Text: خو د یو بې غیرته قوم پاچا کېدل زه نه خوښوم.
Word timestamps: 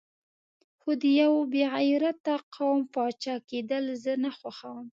خو 0.79 0.89
د 1.01 1.03
یو 1.21 1.33
بې 1.51 1.63
غیرته 1.75 2.33
قوم 2.55 2.79
پاچا 2.93 3.35
کېدل 3.49 3.83
زه 4.03 4.13
نه 4.23 4.31
خوښوم. 4.37 4.87